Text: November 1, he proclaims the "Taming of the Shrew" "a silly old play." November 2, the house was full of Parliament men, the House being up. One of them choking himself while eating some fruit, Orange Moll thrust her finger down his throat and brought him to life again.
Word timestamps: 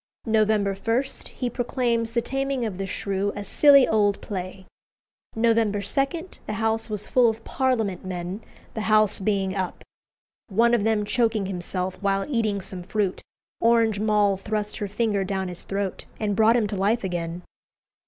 November 0.25 0.73
1, 0.73 1.03
he 1.35 1.47
proclaims 1.47 2.13
the 2.13 2.23
"Taming 2.23 2.65
of 2.65 2.79
the 2.79 2.87
Shrew" 2.87 3.31
"a 3.35 3.43
silly 3.43 3.87
old 3.87 4.19
play." 4.19 4.65
November 5.35 5.79
2, 5.79 6.07
the 6.47 6.53
house 6.53 6.89
was 6.89 7.05
full 7.05 7.29
of 7.29 7.43
Parliament 7.43 8.03
men, 8.03 8.41
the 8.73 8.89
House 8.89 9.19
being 9.19 9.55
up. 9.55 9.83
One 10.49 10.73
of 10.73 10.83
them 10.85 11.05
choking 11.05 11.45
himself 11.45 12.01
while 12.01 12.25
eating 12.27 12.61
some 12.61 12.81
fruit, 12.81 13.21
Orange 13.59 13.99
Moll 13.99 14.37
thrust 14.37 14.77
her 14.77 14.87
finger 14.87 15.23
down 15.23 15.49
his 15.49 15.61
throat 15.61 16.05
and 16.19 16.35
brought 16.35 16.55
him 16.57 16.65
to 16.65 16.75
life 16.75 17.03
again. 17.03 17.43